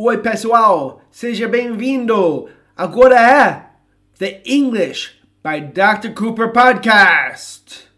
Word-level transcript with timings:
Oi, 0.00 0.18
pessoal, 0.18 1.00
seja 1.10 1.48
bem-vindo. 1.48 2.48
Agora 2.76 3.16
é 3.20 3.66
The 4.16 4.44
English 4.46 5.20
by 5.42 5.60
Dr. 5.60 6.14
Cooper 6.14 6.52
Podcast. 6.52 7.88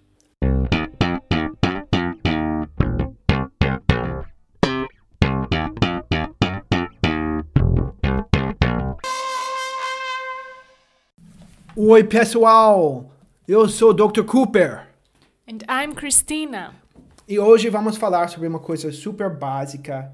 Oi, 11.77 12.05
pessoal. 12.05 13.13
Eu 13.47 13.69
sou 13.69 13.93
Dr. 13.93 14.23
Cooper. 14.23 14.87
And 15.47 15.59
I'm 15.69 15.95
Christina. 15.95 16.73
E 17.29 17.39
hoje 17.39 17.69
vamos 17.69 17.99
falar 17.99 18.29
sobre 18.29 18.49
uma 18.49 18.59
coisa 18.59 18.91
super 18.91 19.29
básica, 19.29 20.11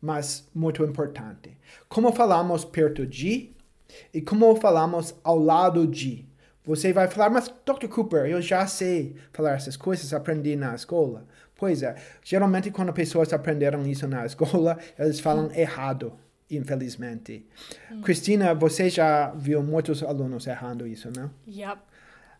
mas 0.00 0.48
muito 0.54 0.82
importante. 0.84 1.56
Como 1.88 2.12
falamos 2.12 2.64
perto 2.64 3.06
de 3.06 3.54
e 4.12 4.20
como 4.20 4.54
falamos 4.56 5.14
ao 5.22 5.38
lado 5.38 5.86
de. 5.86 6.26
Você 6.64 6.92
vai 6.92 7.08
falar, 7.08 7.30
mas 7.30 7.48
Dr. 7.48 7.88
Cooper, 7.88 8.26
eu 8.26 8.42
já 8.42 8.66
sei 8.66 9.16
falar 9.32 9.54
essas 9.54 9.76
coisas, 9.76 10.12
aprendi 10.12 10.54
na 10.54 10.74
escola. 10.74 11.26
Pois 11.56 11.82
é, 11.82 11.96
geralmente 12.22 12.70
quando 12.70 12.92
pessoas 12.92 13.32
aprenderam 13.32 13.84
isso 13.86 14.06
na 14.06 14.24
escola, 14.24 14.78
eles 14.98 15.18
falam 15.18 15.50
errado, 15.52 16.12
infelizmente. 16.50 17.46
Cristina, 18.02 18.54
você 18.54 18.90
já 18.90 19.30
viu 19.30 19.62
muitos 19.62 20.02
alunos 20.02 20.46
errando 20.46 20.86
isso, 20.86 21.10
né? 21.14 21.30
Yep. 21.48 21.80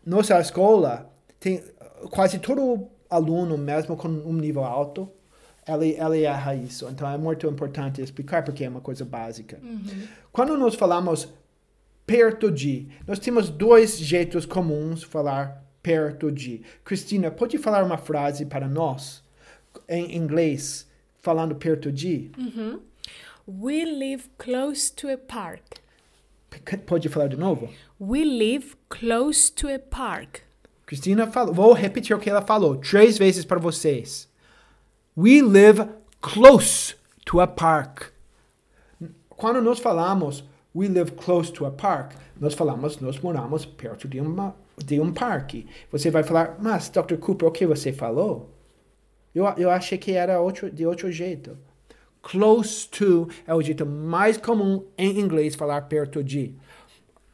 Nossa 0.05 0.39
escola 0.39 1.11
tem 1.39 1.63
quase 2.11 2.39
todo 2.39 2.87
aluno, 3.09 3.57
mesmo 3.57 3.97
com 3.97 4.07
um 4.07 4.33
nível 4.33 4.63
alto, 4.63 5.11
ele, 5.69 5.95
ele 5.99 6.23
erra 6.23 6.55
isso. 6.55 6.87
Então 6.89 7.09
é 7.09 7.17
muito 7.17 7.45
importante 7.47 8.01
explicar 8.01 8.43
porque 8.43 8.63
é 8.63 8.69
uma 8.69 8.81
coisa 8.81 9.03
básica. 9.05 9.59
Quando 10.31 10.57
nós 10.57 10.75
falamos 10.75 11.27
perto 12.05 12.51
de, 12.51 12.87
nós 13.07 13.19
temos 13.19 13.49
dois 13.49 13.97
jeitos 13.99 14.45
comuns 14.45 15.01
de 15.01 15.05
falar 15.05 15.63
perto 15.83 16.31
de. 16.31 16.61
Cristina, 16.83 17.29
pode 17.31 17.57
falar 17.57 17.83
uma 17.83 17.97
frase 17.97 18.45
para 18.45 18.67
nós 18.67 19.23
em 19.87 20.15
inglês 20.15 20.87
falando 21.21 21.55
perto 21.55 21.91
de? 21.91 22.31
We 23.47 23.83
live 23.85 24.23
close 24.37 24.91
to 24.93 25.09
a 25.09 25.17
park. 25.17 25.63
P- 26.49 26.77
Pode 26.77 27.09
falar 27.09 27.27
de 27.27 27.37
novo? 27.37 27.69
We 27.99 28.23
live 28.23 28.75
close 28.89 29.51
to 29.53 29.67
a 29.67 29.79
park. 29.79 30.39
Cristina 30.85 31.27
falou, 31.27 31.53
vou 31.53 31.73
repetir 31.73 32.15
o 32.15 32.19
que 32.19 32.29
ela 32.29 32.41
falou 32.41 32.75
três 32.77 33.17
vezes 33.17 33.45
para 33.45 33.59
vocês. 33.59 34.28
We 35.19 35.41
live 35.41 35.85
close 36.21 36.95
to 37.25 37.41
a 37.41 37.47
park. 37.47 38.13
Quando 39.27 39.61
nós 39.61 39.77
falamos 39.77 40.45
we 40.73 40.87
live 40.87 41.11
close 41.11 41.51
to 41.51 41.65
a 41.65 41.71
park, 41.71 42.13
nós 42.39 42.53
falamos 42.53 43.01
nós 43.01 43.19
moramos 43.19 43.65
perto 43.65 44.07
de, 44.07 44.21
uma, 44.21 44.55
de 44.77 44.97
um 45.01 45.11
parque. 45.11 45.67
Você 45.91 46.09
vai 46.09 46.23
falar, 46.23 46.57
mas 46.61 46.87
Dr. 46.87 47.17
Cooper, 47.17 47.49
o 47.49 47.51
que 47.51 47.67
você 47.67 47.91
falou? 47.91 48.49
Eu, 49.35 49.43
eu 49.57 49.69
achei 49.69 49.97
que 49.97 50.13
era 50.13 50.39
outro, 50.39 50.71
de 50.71 50.85
outro 50.85 51.11
jeito. 51.11 51.57
Close 52.21 52.87
to 52.87 53.27
é 53.45 53.53
o 53.53 53.61
jeito 53.61 53.85
mais 53.85 54.37
comum 54.37 54.85
em 54.97 55.19
inglês 55.19 55.53
falar 55.53 55.81
perto 55.81 56.23
de. 56.23 56.55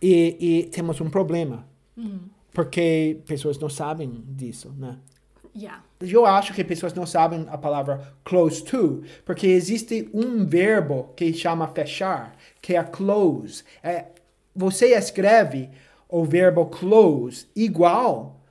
E, 0.01 0.37
e 0.39 0.63
temos 0.71 0.99
um 1.01 1.09
problema. 1.11 1.67
Porque 2.51 3.21
pessoas 3.27 3.59
não 3.59 3.69
sabem 3.69 4.23
disso, 4.27 4.73
né? 4.75 4.97
Yeah. 5.55 5.83
Eu 6.01 6.25
acho 6.25 6.53
que 6.53 6.63
pessoas 6.63 6.93
não 6.93 7.05
sabem 7.05 7.47
a 7.49 7.57
palavra 7.57 8.13
close 8.23 8.63
to, 8.63 9.03
porque 9.23 9.47
existe 9.47 10.09
um 10.13 10.45
verbo 10.45 11.13
que 11.15 11.33
chama 11.33 11.67
fechar, 11.67 12.35
que 12.61 12.75
é 12.75 12.83
close. 12.83 13.63
É, 13.81 14.07
você 14.53 14.87
escreve 14.93 15.69
o 16.09 16.25
verbo 16.25 16.65
close 16.65 17.47
igual 17.55 18.41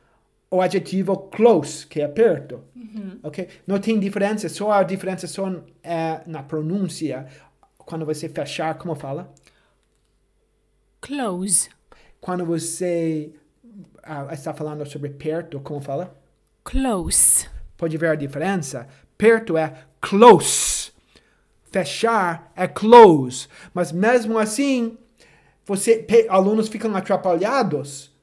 ao 0.51 0.63
adjetivo 0.63 1.17
close, 1.29 1.87
que 1.87 2.01
é 2.01 2.09
perto. 2.09 2.63
Ok? 3.23 3.49
Não 3.67 3.79
tem 3.79 3.99
diferença, 3.99 4.49
só 4.49 4.71
a 4.71 4.83
diferença 4.83 5.27
só 5.27 5.51
é 5.83 6.21
na 6.27 6.43
pronúncia. 6.43 7.27
Quando 7.79 8.07
você 8.07 8.29
fechar, 8.29 8.79
como 8.79 8.95
fala? 8.95 9.33
Close. 11.01 11.69
Quando 12.21 12.47
você 12.47 13.35
ah, 14.03 14.29
está 14.33 14.55
falando 14.55 14.87
sobre 14.87 15.11
perto, 15.11 15.61
como 15.61 15.81
fala? 15.81 16.17
Close. 16.65 17.47
Pode 17.77 17.97
ver 17.99 18.09
a 18.09 18.15
diferença? 18.15 18.89
Perto 19.17 19.57
é 19.57 19.75
close. 20.01 20.93
Fechar 21.71 22.51
é 22.57 22.67
close. 22.67 23.47
Mas 23.73 23.93
mesmo 23.93 24.39
assim, 24.39 24.97
você, 25.65 26.07
alunos 26.29 26.69
ficam 26.69 26.97
atrapalhados 26.97 28.15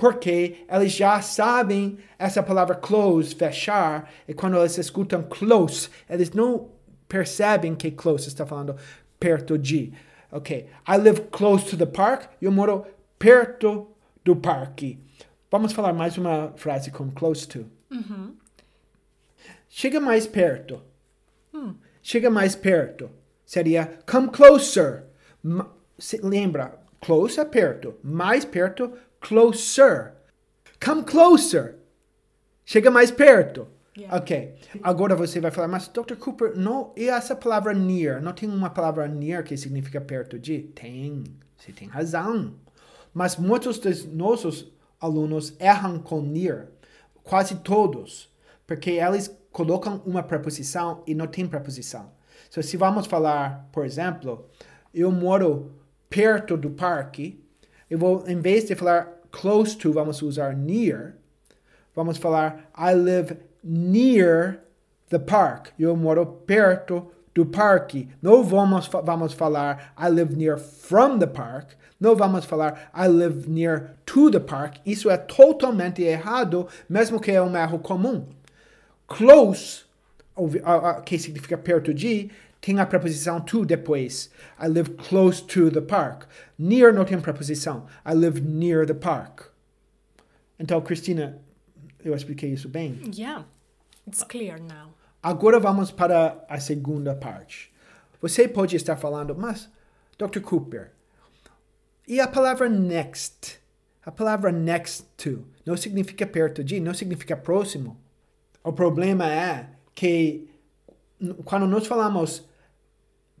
porque 0.00 0.64
eles 0.66 0.92
já 0.92 1.20
sabem 1.20 1.98
essa 2.18 2.42
palavra 2.42 2.74
close, 2.74 3.34
fechar, 3.34 4.10
e 4.26 4.32
quando 4.32 4.56
eles 4.56 4.78
escutam 4.78 5.22
close, 5.22 5.90
eles 6.08 6.30
não 6.30 6.70
percebem 7.06 7.74
que 7.74 7.90
close 7.90 8.26
está 8.26 8.46
falando 8.46 8.76
perto 9.18 9.58
de. 9.58 9.92
Ok, 10.32 10.66
I 10.88 10.96
live 10.96 11.20
close 11.30 11.66
to 11.66 11.76
the 11.76 11.84
park, 11.84 12.30
eu 12.40 12.50
moro 12.50 12.86
perto 13.18 13.88
do 14.24 14.34
parque. 14.34 14.98
Vamos 15.50 15.74
falar 15.74 15.92
mais 15.92 16.16
uma 16.16 16.54
frase 16.56 16.90
com 16.90 17.10
close 17.10 17.46
to. 17.46 17.66
Chega 19.68 20.00
mais 20.00 20.26
perto. 20.26 20.82
Chega 22.02 22.30
mais 22.30 22.54
perto. 22.54 23.10
Seria 23.44 23.98
come 24.10 24.28
closer. 24.28 25.04
Ma- 25.42 25.70
se- 25.98 26.20
lembra, 26.22 26.78
close 27.00 27.38
é 27.40 27.44
perto. 27.44 27.94
Mais 28.02 28.44
perto, 28.44 28.92
closer. 29.20 30.12
Come 30.84 31.02
closer. 31.04 31.76
Chega 32.64 32.90
mais 32.90 33.10
perto. 33.10 33.66
Yeah. 33.96 34.16
Ok. 34.16 34.54
Agora 34.82 35.16
você 35.16 35.40
vai 35.40 35.50
falar, 35.50 35.66
mas 35.68 35.88
Dr. 35.88 36.14
Cooper, 36.16 36.56
não, 36.56 36.92
e 36.96 37.08
essa 37.08 37.34
palavra 37.34 37.74
near? 37.74 38.22
Não 38.22 38.32
tem 38.32 38.48
uma 38.48 38.70
palavra 38.70 39.06
near 39.08 39.42
que 39.42 39.56
significa 39.56 40.00
perto 40.00 40.38
de? 40.38 40.60
Tem. 40.74 41.24
Você 41.58 41.72
tem 41.72 41.88
razão. 41.88 42.54
Mas 43.12 43.36
muitos 43.36 43.78
dos 43.78 44.04
nossos 44.06 44.72
alunos 45.00 45.54
erram 45.58 45.98
com 45.98 46.20
near. 46.22 46.68
Quase 47.24 47.56
todos. 47.56 48.30
Porque 48.66 48.90
eles 48.92 49.34
colocam 49.52 50.02
uma 50.06 50.22
preposição 50.22 51.02
e 51.06 51.14
não 51.14 51.26
tem 51.26 51.46
preposição. 51.46 52.10
So, 52.50 52.62
se 52.62 52.76
vamos 52.76 53.06
falar, 53.06 53.68
por 53.72 53.84
exemplo, 53.84 54.48
eu 54.92 55.10
moro 55.10 55.72
perto 56.08 56.56
do 56.56 56.70
parque, 56.70 57.42
eu 57.88 57.98
vou, 57.98 58.24
em 58.26 58.40
vez 58.40 58.64
de 58.64 58.74
falar 58.74 59.20
close 59.30 59.76
to, 59.76 59.92
vamos 59.92 60.22
usar 60.22 60.56
near. 60.56 61.16
Vamos 61.94 62.18
falar 62.18 62.70
I 62.76 62.94
live 62.94 63.36
near 63.62 64.60
the 65.08 65.18
park. 65.18 65.68
Eu 65.78 65.96
moro 65.96 66.24
perto 66.26 67.10
do 67.34 67.46
parque. 67.46 68.08
Não 68.20 68.42
vamos, 68.42 68.88
vamos 68.88 69.32
falar 69.32 69.94
I 69.98 70.08
live 70.08 70.36
near 70.36 70.58
from 70.58 71.18
the 71.18 71.26
park. 71.26 71.72
Não 72.00 72.16
vamos 72.16 72.44
falar 72.44 72.90
I 72.94 73.08
live 73.08 73.48
near 73.48 73.96
to 74.06 74.30
the 74.30 74.40
park. 74.40 74.78
Isso 74.86 75.10
é 75.10 75.16
totalmente 75.16 76.02
errado, 76.02 76.66
mesmo 76.88 77.20
que 77.20 77.30
é 77.30 77.42
um 77.42 77.56
erro 77.56 77.78
comum. 77.78 78.26
Close, 79.06 79.84
que 81.04 81.18
significa 81.18 81.58
perto 81.58 81.92
de, 81.92 82.30
tem 82.60 82.78
a 82.78 82.86
preposição 82.86 83.40
to 83.40 83.64
depois. 83.64 84.30
I 84.58 84.68
live 84.68 84.90
close 84.90 85.42
to 85.42 85.70
the 85.70 85.80
park. 85.80 86.24
Near 86.58 86.92
não 86.92 87.04
tem 87.04 87.20
preposição. 87.20 87.86
I 88.06 88.14
live 88.14 88.40
near 88.40 88.86
the 88.86 88.94
park. 88.94 89.50
Então, 90.58 90.80
Cristina, 90.82 91.38
eu 92.04 92.14
expliquei 92.14 92.50
isso 92.52 92.68
bem? 92.68 93.00
Yeah. 93.14 93.46
It's 94.06 94.22
clear 94.22 94.60
now. 94.60 94.94
Agora 95.22 95.60
vamos 95.60 95.90
para 95.90 96.44
a 96.48 96.58
segunda 96.58 97.14
parte. 97.14 97.70
Você 98.20 98.48
pode 98.48 98.76
estar 98.76 98.96
falando, 98.96 99.34
mas, 99.34 99.68
Dr. 100.18 100.40
Cooper, 100.40 100.92
e 102.06 102.20
a 102.20 102.26
palavra 102.28 102.68
next? 102.68 103.58
A 104.04 104.10
palavra 104.10 104.50
next 104.50 105.04
to 105.16 105.44
não 105.64 105.76
significa 105.76 106.26
perto 106.26 106.64
de, 106.64 106.80
não 106.80 106.94
significa 106.94 107.36
próximo. 107.36 107.96
O 108.64 108.72
problema 108.72 109.30
é 109.30 109.68
que 109.94 110.48
quando 111.44 111.66
nós 111.66 111.86
falamos 111.86 112.48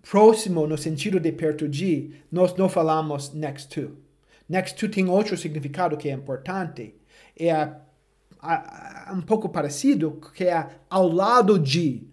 próximo 0.02 0.66
no 0.66 0.76
sentido 0.78 1.18
de 1.18 1.32
perto 1.32 1.68
de, 1.68 2.14
nós 2.30 2.54
não 2.56 2.68
falamos 2.68 3.32
next 3.32 3.68
to. 3.68 3.96
Next 4.48 4.76
to 4.78 4.88
tem 4.88 5.08
outro 5.08 5.36
significado 5.36 5.96
que 5.96 6.08
é 6.08 6.12
importante. 6.12 6.94
É 7.38 7.50
a- 7.50 7.80
um 9.12 9.20
pouco 9.20 9.48
parecido, 9.48 10.20
que 10.34 10.44
é 10.44 10.68
ao 10.88 11.08
lado 11.08 11.58
de. 11.58 12.06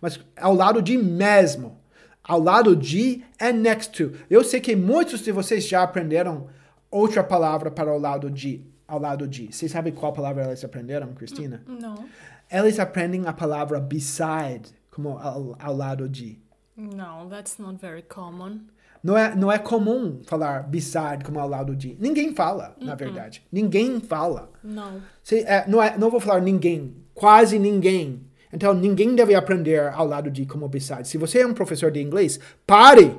Mas 0.00 0.20
ao 0.36 0.54
lado 0.54 0.82
de 0.82 0.96
mesmo. 0.96 1.80
Ao 2.22 2.40
lado 2.40 2.76
de 2.76 3.24
é 3.38 3.52
next 3.52 3.92
to. 3.92 4.16
Eu 4.30 4.44
sei 4.44 4.60
que 4.60 4.76
muitos 4.76 5.20
de 5.20 5.32
vocês 5.32 5.66
já 5.66 5.82
aprenderam 5.82 6.48
outra 6.90 7.24
palavra 7.24 7.70
para 7.70 7.92
o 7.92 7.98
lado 7.98 8.30
de. 8.30 8.64
Ao 8.86 8.98
lado 8.98 9.26
de. 9.26 9.52
Vocês 9.52 9.72
sabem 9.72 9.92
qual 9.92 10.12
palavra 10.12 10.44
eles 10.44 10.62
aprenderam, 10.64 11.14
Cristina? 11.14 11.62
No. 11.66 12.04
Eles 12.50 12.78
aprendem 12.78 13.26
a 13.26 13.32
palavra 13.32 13.80
beside, 13.80 14.74
como 14.90 15.18
ao, 15.18 15.56
ao 15.58 15.74
lado 15.74 16.08
de. 16.08 16.38
No, 16.76 17.28
that's 17.28 17.58
not 17.58 17.80
very 17.80 18.02
common. 18.02 18.66
Não 19.02 19.16
é, 19.18 19.34
não 19.34 19.50
é 19.50 19.58
comum 19.58 20.20
falar 20.24 20.62
beside 20.62 21.24
como 21.24 21.40
ao 21.40 21.48
lado 21.48 21.74
de. 21.74 21.96
Ninguém 21.98 22.32
fala, 22.34 22.76
na 22.80 22.94
verdade. 22.94 23.42
Ninguém 23.50 23.98
fala. 24.00 24.50
No. 24.62 25.02
Se, 25.22 25.40
é, 25.40 25.64
não, 25.66 25.82
é, 25.82 25.98
não 25.98 26.08
vou 26.10 26.20
falar 26.20 26.40
ninguém, 26.40 26.94
quase 27.12 27.58
ninguém. 27.58 28.22
Então, 28.52 28.72
ninguém 28.74 29.14
deve 29.14 29.34
aprender 29.34 29.80
ao 29.92 30.06
lado 30.06 30.30
de 30.30 30.46
como 30.46 30.68
beside. 30.68 31.08
Se 31.08 31.18
você 31.18 31.40
é 31.40 31.46
um 31.46 31.54
professor 31.54 31.90
de 31.90 32.00
inglês, 32.00 32.38
pare! 32.66 33.18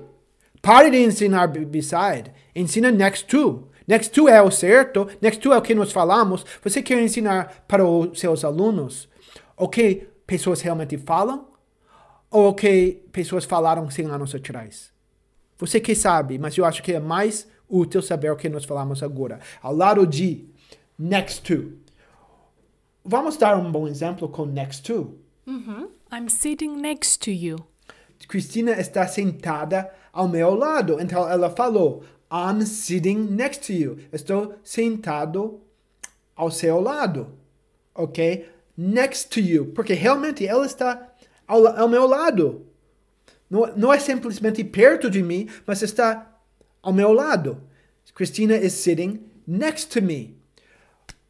Pare 0.61 0.89
de 0.89 0.97
ensinar 1.03 1.47
be- 1.47 1.65
beside. 1.65 2.31
Ensina 2.55 2.89
next 2.89 3.25
to. 3.25 3.67
Next 3.85 4.11
to 4.13 4.29
é 4.29 4.41
o 4.41 4.49
certo, 4.49 5.09
next 5.21 5.41
to 5.41 5.51
é 5.51 5.57
o 5.57 5.61
que 5.61 5.75
nós 5.75 5.91
falamos. 5.91 6.45
Você 6.63 6.81
quer 6.81 7.01
ensinar 7.03 7.65
para 7.67 7.85
os 7.85 8.17
seus 8.17 8.45
alunos 8.45 9.09
o 9.57 9.67
que 9.67 10.07
pessoas 10.25 10.61
realmente 10.61 10.97
falam 10.97 11.47
ou 12.31 12.47
o 12.47 12.53
que 12.53 13.03
pessoas 13.11 13.43
falaram 13.43 13.89
100 13.89 14.05
anos 14.05 14.33
atrás? 14.33 14.92
Você 15.63 15.79
que 15.79 15.95
sabe, 15.95 16.37
mas 16.37 16.57
eu 16.57 16.65
acho 16.65 16.83
que 16.83 16.91
é 16.91 16.99
mais 16.99 17.47
útil 17.69 18.01
saber 18.01 18.29
o 18.29 18.35
que 18.35 18.49
nós 18.49 18.65
falamos 18.65 19.01
agora. 19.01 19.39
Ao 19.61 19.73
lado 19.73 20.05
de 20.05 20.43
next 20.99 21.41
to. 21.41 21.71
Vamos 23.01 23.37
dar 23.37 23.57
um 23.57 23.71
bom 23.71 23.87
exemplo 23.87 24.27
com 24.27 24.45
next 24.45 24.83
to. 24.83 25.17
I'm 26.11 26.27
sitting 26.27 26.75
next 26.75 27.17
to 27.19 27.31
you. 27.31 27.65
Cristina 28.27 28.73
está 28.73 29.07
sentada 29.07 29.89
ao 30.11 30.27
meu 30.27 30.53
lado. 30.53 30.99
Então 30.99 31.25
ela 31.29 31.49
falou: 31.49 32.03
I'm 32.29 32.65
sitting 32.65 33.19
next 33.31 33.65
to 33.67 33.71
you. 33.71 33.99
Estou 34.11 34.55
sentado 34.65 35.61
ao 36.35 36.51
seu 36.51 36.81
lado. 36.81 37.37
Ok? 37.95 38.49
Next 38.75 39.29
to 39.29 39.39
you. 39.39 39.67
Porque 39.67 39.93
realmente 39.93 40.45
ela 40.45 40.65
está 40.65 41.13
ao, 41.47 41.65
ao 41.67 41.87
meu 41.87 42.05
lado. 42.05 42.72
Não, 43.53 43.71
não 43.75 43.93
é 43.93 43.99
simplesmente 43.99 44.63
perto 44.63 45.11
de 45.11 45.21
mim, 45.21 45.47
mas 45.67 45.83
está 45.83 46.27
ao 46.81 46.91
meu 46.91 47.13
lado. 47.13 47.61
Christina 48.15 48.55
is 48.55 48.73
sitting 48.73 49.21
next 49.45 49.89
to 49.89 50.01
me. 50.03 50.35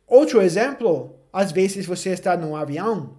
Outro 0.07 0.41
exemplo, 0.41 1.15
às 1.33 1.51
vezes 1.51 1.85
você 1.85 2.11
está 2.11 2.37
num 2.37 2.55
avião 2.55 3.17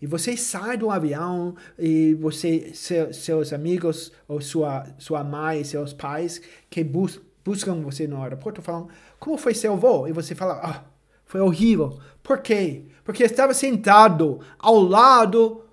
e 0.00 0.06
você 0.06 0.34
sai 0.34 0.78
do 0.78 0.90
avião 0.90 1.56
e 1.78 2.14
você, 2.14 2.70
seu- 2.72 3.12
seus 3.12 3.52
amigos 3.52 4.12
ou 4.26 4.40
sua, 4.40 4.86
sua 4.96 5.22
mãe, 5.22 5.62
seus 5.62 5.92
pais 5.92 6.40
que 6.70 6.82
bus, 6.82 7.20
buscam 7.44 7.82
você 7.82 8.06
no 8.06 8.22
aeroporto 8.22 8.62
falam, 8.62 8.88
como 9.18 9.36
foi 9.36 9.52
seu 9.52 9.76
voo? 9.76 10.08
E 10.08 10.12
você 10.12 10.34
fala, 10.34 10.58
ah, 10.64 10.84
foi 11.26 11.42
horrível. 11.42 11.98
Por 12.22 12.38
quê? 12.38 12.84
Porque 13.04 13.24
estava 13.24 13.52
sentado 13.52 14.40
ao 14.58 14.80
lado 14.80 15.64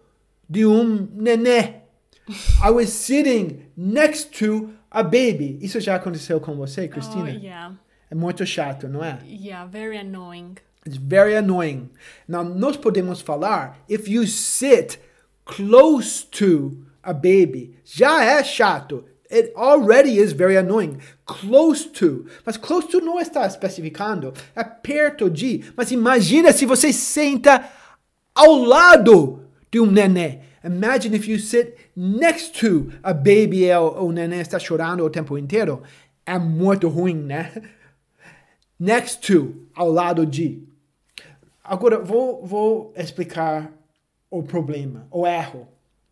de 0.50 0.66
um 0.66 1.08
nenê. 1.14 1.85
I 2.64 2.72
was 2.72 2.90
sitting 2.90 3.72
next 3.78 4.32
to 4.40 4.74
a 4.92 5.04
baby. 5.04 5.60
Isso 5.62 5.80
já 5.80 5.96
aconteceu 5.96 6.40
com 6.40 6.56
você, 6.56 6.88
Cristina? 6.88 7.24
Oh, 7.24 7.28
yeah. 7.28 7.76
É 8.10 8.16
muito 8.16 8.46
chato, 8.46 8.88
não 8.88 9.04
é? 9.04 9.20
Yeah, 9.28 9.66
very 9.66 9.98
annoying. 9.98 10.56
It's 10.86 10.98
very 10.98 11.36
annoying. 11.36 11.90
Now, 12.28 12.44
nós 12.44 12.78
podemos 12.78 13.22
falar, 13.22 13.80
if 13.90 14.08
you 14.08 14.28
sit 14.28 15.00
close 15.44 16.26
to 16.32 16.86
a 17.04 17.14
baby, 17.14 17.76
já 17.84 18.24
é 18.24 18.44
chato. 18.44 19.04
It 19.32 19.52
already 19.56 20.18
is 20.20 20.32
very 20.32 20.56
annoying. 20.56 21.00
Close 21.26 21.90
to. 21.90 22.26
Mas 22.46 22.58
close 22.58 22.88
to 22.88 23.02
não 23.02 23.20
está 23.20 23.46
especificando. 23.48 24.34
É 24.56 24.64
perto 24.64 25.30
de. 25.30 25.66
Mas 25.76 25.92
imagina 25.92 26.54
se 26.54 26.66
você 26.66 26.94
senta 26.94 27.68
ao 28.34 28.56
lado 28.56 29.44
de 29.72 29.80
um 29.80 29.88
nenê. 29.88 30.42
Imagine 30.66 31.16
if 31.16 31.28
you 31.28 31.38
sit 31.38 31.78
next 31.96 32.60
to 32.60 32.92
a 33.04 33.14
baby 33.14 33.66
e 33.66 33.78
o, 33.78 34.12
nenê 34.12 34.42
está 34.42 34.58
chorando 34.58 35.06
o 35.06 35.10
tempo 35.10 35.38
inteiro. 35.38 35.84
É 36.26 36.40
muito 36.40 36.90
ruim, 36.90 37.16
né? 37.16 37.54
Next 38.80 39.22
to, 39.22 39.68
ao 39.76 39.90
lado 39.92 40.26
de. 40.26 40.68
Agora, 41.64 42.00
vou, 42.00 42.46
vou 42.46 42.94
explicar 42.98 43.72
o 44.30 44.44
problema, 44.44 45.08
o 45.12 45.26
erro 45.26 45.68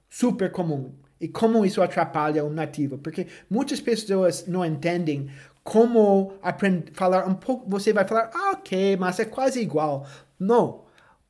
super 0.09 0.51
comum 0.51 0.93
e 1.19 1.27
como 1.27 1.65
isso 1.65 1.81
atrapalha 1.81 2.45
o 2.45 2.49
nativo, 2.49 2.97
porque 2.97 3.27
muitas 3.49 3.81
pessoas 3.81 4.45
não 4.45 4.63
entendem 4.63 5.29
como 5.63 6.33
aprender 6.41 6.91
falar 6.93 7.27
um 7.27 7.33
pouco. 7.33 7.69
Você 7.69 7.91
vai 7.91 8.05
falar, 8.05 8.29
ah, 8.33 8.51
ok, 8.51 8.97
mas 8.97 9.19
é 9.19 9.25
quase 9.25 9.61
igual. 9.61 10.05
Não, 10.39 10.82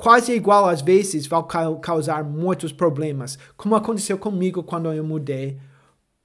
quase 0.03 0.33
igual 0.33 0.65
às 0.67 0.81
vezes 0.81 1.25
vai 1.27 1.41
ca- 1.47 1.75
causar 1.81 2.25
muitos 2.25 2.73
problemas, 2.73 3.39
como 3.55 3.73
aconteceu 3.73 4.17
comigo 4.17 4.61
quando 4.61 4.91
eu 4.91 5.01
mudei 5.03 5.57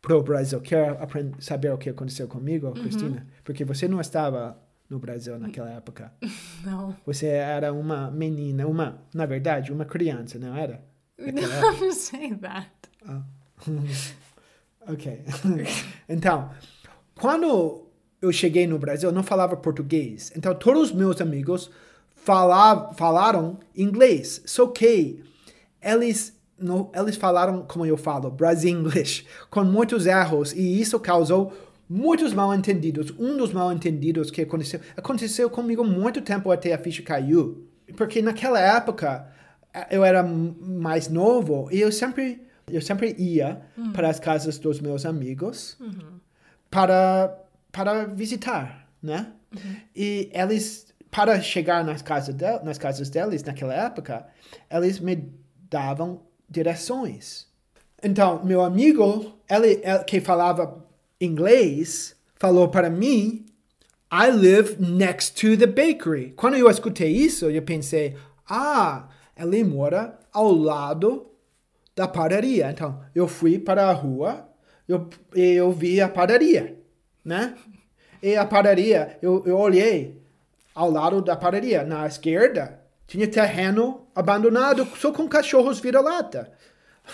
para 0.03 0.17
o 0.17 0.23
Brasil. 0.23 0.61
Quer 0.61 0.99
saber 1.39 1.73
o 1.73 1.79
que 1.79 1.89
aconteceu 1.91 2.27
comigo, 2.27 2.73
Cristina? 2.73 3.25
Porque 3.45 3.65
você 3.65 3.87
não 3.87 4.01
estava 4.01 4.59
no 4.91 4.99
Brasil 4.99 5.39
naquela 5.39 5.71
época. 5.71 6.13
No. 6.67 6.93
Você 7.07 7.27
era 7.27 7.73
uma 7.73 8.11
menina, 8.11 8.67
uma, 8.67 8.99
na 9.15 9.25
verdade, 9.27 9.73
uma 9.73 9.85
criança, 9.85 10.41
não 10.41 10.57
era? 10.57 10.83
Don't 11.17 11.95
say 11.95 12.35
that. 12.35 12.69
Ok. 14.89 15.23
então, 16.09 16.51
quando 17.21 17.87
eu 18.21 18.33
cheguei 18.33 18.67
no 18.67 18.77
Brasil, 18.79 19.09
eu 19.09 19.15
não 19.15 19.23
falava 19.23 19.57
português. 19.57 20.33
Então, 20.37 20.53
todos 20.55 20.91
os 20.91 20.93
meus 20.93 21.21
amigos 21.21 21.71
falavam, 22.25 22.93
falaram 22.95 23.59
inglês. 23.77 24.43
Só 24.47 24.67
que 24.67 25.23
eles, 25.83 26.37
não, 26.59 26.91
eles 26.95 27.17
falaram, 27.17 27.63
como 27.63 27.87
eu 27.87 27.97
falo, 27.97 28.31
Brasil 28.31 28.71
English, 28.71 29.27
com 29.51 29.65
muitos 29.65 30.07
erros. 30.07 30.53
E 30.53 30.81
isso 30.81 30.99
causou 31.01 31.53
muitos 31.89 32.33
mal 32.35 32.55
entendidos. 32.55 33.13
Um 33.19 33.37
dos 33.37 33.53
mal 33.53 33.73
entendidos 33.73 34.31
que 34.31 34.43
aconteceu, 34.43 34.81
aconteceu 34.97 35.49
comigo 35.49 35.85
muito 35.85 36.21
tempo 36.21 36.51
até 36.51 36.75
a 36.75 36.79
ficha 36.79 37.03
caiu. 37.03 37.67
Porque 37.97 38.21
naquela 38.21 38.61
época, 38.61 39.27
eu 39.91 40.05
era 40.05 40.23
mais 40.23 41.09
novo 41.09 41.69
e 41.71 41.81
eu 41.81 41.91
sempre, 41.91 42.43
eu 42.71 42.83
sempre 42.83 43.15
ia 43.19 43.63
para 43.93 44.09
as 44.09 44.21
casas 44.21 44.59
dos 44.59 44.81
meus 44.81 45.07
amigos 45.07 45.79
para, 46.71 47.35
para 47.73 48.05
visitar, 48.05 48.89
né? 49.03 49.33
E 49.97 50.31
eles, 50.33 50.87
para 51.11 51.41
chegar 51.41 51.85
nas 51.85 52.03
casas, 52.03 52.35
del, 52.35 52.65
nas 52.65 52.79
casas 52.79 53.09
deles 53.09 53.43
naquela 53.43 53.75
época, 53.75 54.27
eles 54.71 55.01
me 55.01 55.33
davam 55.71 56.23
direções. 56.49 57.47
Então, 58.03 58.45
meu 58.45 58.63
amigo, 58.63 59.39
ele, 59.49 59.81
ele 59.83 60.05
que 60.05 60.21
falava 60.21 60.85
inglês, 61.21 62.15
falou 62.37 62.69
para 62.69 62.89
mim, 62.89 63.45
I 64.13 64.31
live 64.31 64.77
next 64.81 65.35
to 65.41 65.57
the 65.57 65.67
bakery. 65.67 66.33
Quando 66.37 66.57
eu 66.57 66.71
escutei 66.71 67.11
isso, 67.11 67.51
eu 67.51 67.63
pensei, 67.63 68.17
ah, 68.49 69.09
ele 69.37 69.65
mora 69.65 70.19
ao 70.33 70.53
lado 70.53 71.27
da 71.95 72.07
padaria. 72.07 72.71
Então, 72.71 73.01
eu 73.15 73.27
fui 73.27 73.59
para 73.59 73.89
a 73.89 73.93
rua 73.93 74.49
eu, 74.89 75.07
eu 75.35 75.71
vi 75.71 76.01
a 76.01 76.09
padaria, 76.09 76.81
né? 77.23 77.55
E 78.23 78.35
a 78.35 78.47
padaria, 78.47 79.19
eu, 79.21 79.45
eu 79.47 79.59
olhei 79.59 80.19
ao 80.79 80.93
lado 80.93 81.21
da 81.21 81.35
padaria, 81.35 81.83
na 81.83 82.07
esquerda, 82.07 82.81
tinha 83.05 83.27
terreno 83.27 84.07
abandonado 84.15 84.87
só 84.97 85.11
com 85.11 85.29
cachorros 85.29 85.81
vira-lata. 85.81 86.53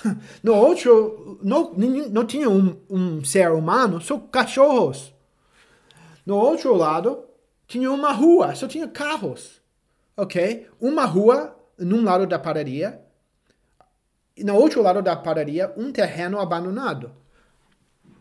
No 0.43 0.55
outro, 0.55 1.39
não, 1.41 1.73
não 1.73 2.27
tinha 2.27 2.51
um, 2.51 2.77
um 2.91 3.25
ser 3.25 3.51
humano, 3.53 4.01
só 4.01 4.19
cachorros. 4.19 5.15
No 6.27 6.37
outro 6.37 6.75
lado, 6.75 7.25
tinha 7.67 7.91
uma 7.91 8.11
rua, 8.13 8.55
só 8.57 8.67
tinha 8.67 8.89
carros. 8.89 9.63
Ok? 10.17 10.69
Uma 10.81 11.05
rua 11.05 11.57
num 11.79 12.03
lado 12.03 12.27
da 12.27 12.41
padaria, 12.41 13.01
e 14.37 14.43
no 14.43 14.57
outro 14.57 14.83
lado 14.83 15.01
da 15.01 15.15
padaria, 15.15 15.73
um 15.77 15.91
terreno 15.91 16.41
abandonado. 16.41 17.13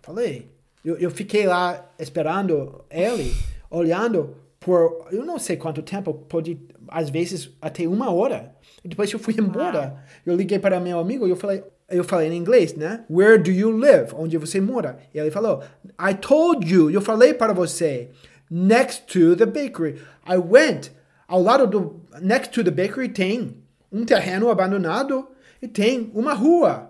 Falei. 0.03 0.53
Eu, 0.85 0.97
eu 0.97 1.09
fiquei 1.09 1.47
lá 1.47 1.91
esperando 1.97 2.85
ele, 2.89 3.33
olhando 3.69 4.42
por, 4.63 5.07
eu 5.11 5.25
não 5.25 5.37
sei 5.37 5.57
quanto 5.57 5.81
tempo, 5.81 6.13
pode, 6.13 6.57
às 6.87 7.09
vezes 7.09 7.51
até 7.61 7.85
uma 7.85 8.09
hora. 8.11 8.55
E 8.83 8.87
depois 8.87 9.11
eu 9.11 9.19
fui 9.19 9.35
embora. 9.37 10.01
Eu 10.25 10.35
liguei 10.35 10.57
para 10.57 10.79
meu 10.79 10.99
amigo 10.99 11.27
e 11.27 11.29
eu 11.29 11.35
falei, 11.35 11.63
eu 11.89 12.03
falei 12.03 12.29
em 12.29 12.37
inglês, 12.37 12.73
né? 12.73 13.03
Where 13.09 13.37
do 13.37 13.51
you 13.51 13.71
live? 13.71 14.13
Onde 14.15 14.37
você 14.37 14.61
mora? 14.61 14.99
E 15.13 15.19
ele 15.19 15.31
falou, 15.31 15.61
I 15.99 16.13
told 16.13 16.65
you, 16.71 16.89
eu 16.89 17.01
falei 17.01 17.33
para 17.33 17.51
você, 17.51 18.09
next 18.49 19.03
to 19.07 19.35
the 19.35 19.45
bakery. 19.45 20.01
I 20.25 20.37
went, 20.37 20.91
ao 21.27 21.43
lado 21.43 21.67
do, 21.67 22.01
next 22.21 22.53
to 22.53 22.63
the 22.63 22.71
bakery 22.71 23.09
tem 23.09 23.57
um 23.91 24.05
terreno 24.05 24.49
abandonado 24.49 25.27
e 25.61 25.67
tem 25.67 26.09
uma 26.13 26.33
rua. 26.33 26.89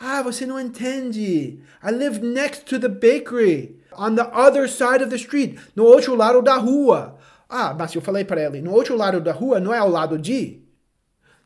Ah, 0.00 0.22
você 0.22 0.44
não 0.44 0.58
entende. 0.58 1.60
I 1.84 1.90
live 1.92 2.18
next 2.18 2.64
to 2.64 2.80
the 2.80 2.88
bakery. 2.88 3.80
On 3.96 4.14
the 4.14 4.28
other 4.32 4.68
side 4.68 5.02
of 5.02 5.10
the 5.10 5.16
street. 5.16 5.58
No 5.74 5.84
outro 5.84 6.14
lado 6.14 6.42
da 6.42 6.56
rua. 6.56 7.18
Ah, 7.48 7.74
mas 7.78 7.94
eu 7.94 8.00
falei 8.00 8.24
para 8.24 8.42
ele, 8.42 8.62
no 8.62 8.72
outro 8.72 8.96
lado 8.96 9.20
da 9.20 9.32
rua 9.32 9.60
não 9.60 9.74
é 9.74 9.78
ao 9.78 9.88
lado 9.88 10.18
de. 10.18 10.62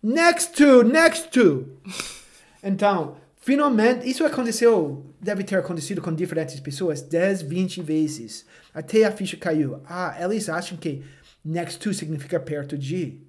Next 0.02 0.52
to, 0.52 0.84
next 0.84 1.30
to. 1.30 1.66
Então, 2.62 3.16
Finalmente, 3.46 4.10
isso 4.10 4.24
aconteceu, 4.24 5.06
deve 5.20 5.44
ter 5.44 5.54
acontecido 5.54 6.02
com 6.02 6.12
diferentes 6.12 6.58
pessoas 6.58 7.00
10, 7.00 7.42
20 7.42 7.80
vezes. 7.80 8.44
Até 8.74 9.04
a 9.04 9.12
ficha 9.12 9.36
caiu. 9.36 9.80
Ah, 9.88 10.16
eles 10.20 10.48
acham 10.48 10.76
que 10.76 11.04
next 11.44 11.78
to 11.78 11.94
significa 11.94 12.40
perto 12.40 12.76
de. 12.76 13.20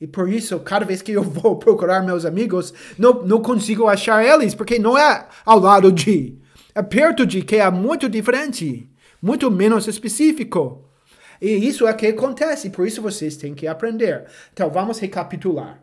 E 0.00 0.06
por 0.06 0.30
isso, 0.30 0.58
cada 0.60 0.86
vez 0.86 1.02
que 1.02 1.12
eu 1.12 1.22
vou 1.22 1.56
procurar 1.60 2.02
meus 2.02 2.24
amigos, 2.24 2.72
não, 2.96 3.22
não 3.22 3.42
consigo 3.42 3.86
achar 3.86 4.24
eles, 4.24 4.54
porque 4.54 4.78
não 4.78 4.96
é 4.96 5.28
ao 5.44 5.58
lado 5.58 5.92
de. 5.92 6.38
Perto 6.82 7.24
de, 7.24 7.42
que 7.42 7.56
é 7.56 7.70
muito 7.70 8.08
diferente, 8.08 8.88
muito 9.20 9.50
menos 9.50 9.86
específico. 9.86 10.84
E 11.40 11.48
isso 11.48 11.86
é 11.86 11.92
que 11.92 12.06
acontece, 12.06 12.70
por 12.70 12.86
isso 12.86 13.02
vocês 13.02 13.36
têm 13.36 13.54
que 13.54 13.66
aprender. 13.66 14.26
Então, 14.52 14.70
vamos 14.70 14.98
recapitular. 14.98 15.82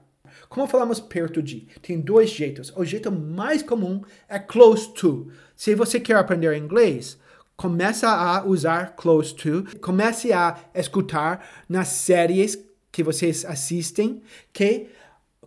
Como 0.50 0.67
falamos 0.67 1.00
perto 1.00 1.41
de? 1.41 1.67
Tem 1.81 2.00
dois 2.00 2.29
jeitos. 2.29 2.71
O 2.75 2.85
jeito 2.85 3.12
mais 3.12 3.63
comum 3.63 4.01
é 4.29 4.38
close 4.38 4.93
to. 4.93 5.31
Se 5.55 5.73
você 5.73 6.00
quer 6.00 6.15
aprender 6.15 6.55
inglês, 6.55 7.17
comece 7.55 8.05
a 8.05 8.43
usar 8.45 8.95
close 8.95 9.33
to. 9.33 9.65
Comece 9.81 10.31
a 10.31 10.57
escutar 10.75 11.63
nas 11.67 11.88
séries 11.88 12.57
que 12.91 13.03
vocês 13.03 13.43
assistem 13.45 14.21
que 14.51 14.88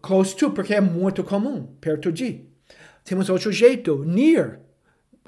close 0.02 0.34
to, 0.34 0.50
porque 0.50 0.74
é 0.74 0.80
muito 0.80 1.22
comum, 1.22 1.68
perto 1.80 2.10
de. 2.10 2.44
Temos 3.04 3.28
outro 3.28 3.52
jeito, 3.52 4.04
near. 4.04 4.60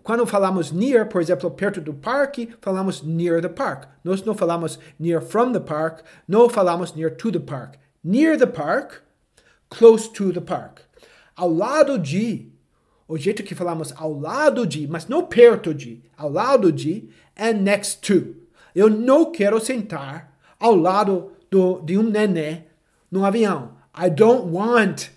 Quando 0.09 0.25
falamos 0.25 0.73
near, 0.73 1.07
por 1.07 1.21
exemplo, 1.21 1.51
perto 1.51 1.83
do 1.83 1.93
parque, 1.93 2.49
falamos 2.63 3.03
near 3.03 3.43
the 3.43 3.49
park. 3.51 3.85
Nós 4.03 4.23
não 4.23 4.35
falamos 4.35 4.79
near 4.99 5.21
from 5.21 5.53
the 5.53 5.61
park, 5.61 6.01
não 6.27 6.49
falamos 6.49 6.95
near 6.95 7.15
to 7.15 7.31
the 7.31 7.39
park. 7.39 7.75
Near 8.03 8.39
the 8.39 8.47
park 8.47 9.03
close 9.69 10.11
to 10.11 10.33
the 10.33 10.41
park. 10.41 10.81
Ao 11.37 11.53
lado 11.53 11.99
de, 11.99 12.51
o 13.07 13.19
jeito 13.19 13.43
que 13.43 13.55
falamos 13.55 13.93
ao 13.99 14.19
lado 14.19 14.67
de, 14.67 14.89
mas 14.89 15.07
não 15.09 15.27
perto 15.27 15.75
de, 15.75 16.03
ao 16.17 16.31
lado 16.31 16.73
de 16.73 17.11
é 17.37 17.53
next 17.53 18.01
to. 18.01 18.35
Eu 18.75 18.89
não 18.89 19.31
quero 19.31 19.61
sentar 19.61 20.39
ao 20.59 20.75
lado 20.75 21.33
do, 21.51 21.83
de 21.83 21.99
um 21.99 22.03
nenê 22.03 22.63
no 23.11 23.27
avião. 23.27 23.77
I 23.95 24.09
don't 24.09 24.51
want 24.51 25.11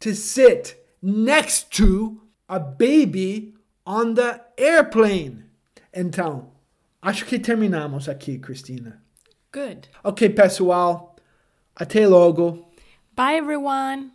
to 0.00 0.14
sit 0.14 0.74
next 1.02 1.68
to 1.76 2.18
a 2.48 2.58
baby 2.58 3.52
on 3.86 4.14
the 4.14 4.40
airplane. 4.56 5.44
Então, 5.92 6.52
acho 7.00 7.24
que 7.26 7.38
terminamos 7.38 8.08
aqui, 8.08 8.38
Cristina. 8.38 9.00
Good. 9.52 9.88
Ok, 10.02 10.30
pessoal. 10.30 11.14
Até 11.76 12.06
logo. 12.06 12.72
Bye, 13.14 13.36
everyone. 13.36 14.12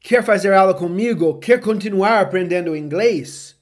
Quer 0.00 0.22
fazer 0.22 0.52
aula 0.52 0.72
comigo? 0.72 1.40
Quer 1.40 1.60
continuar 1.60 2.20
aprendendo 2.20 2.76
inglês? 2.76 3.56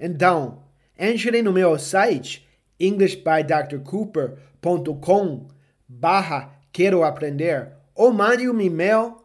Então, 0.00 0.64
entre 0.98 1.40
no 1.42 1.52
meu 1.52 1.78
site 1.78 2.44
englishbydrcooper.com 2.80 5.48
barra 5.88 6.58
quero 6.72 7.04
aprender 7.04 7.70
ou 7.94 8.12
mande 8.12 8.50
um 8.50 8.60
e-mail 8.60 9.24